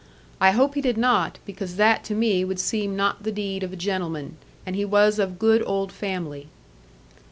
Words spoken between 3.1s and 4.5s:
the deed of a gentleman,